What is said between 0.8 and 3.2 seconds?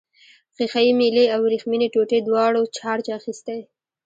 یي میلې او وریښمينې ټوټې دواړو چارج